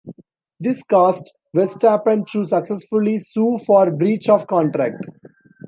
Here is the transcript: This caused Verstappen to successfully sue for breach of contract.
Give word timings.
This 0.59 0.81
caused 0.89 1.31
Verstappen 1.55 2.25
to 2.31 2.43
successfully 2.43 3.19
sue 3.19 3.59
for 3.63 3.91
breach 3.91 4.29
of 4.29 4.47
contract. 4.47 5.05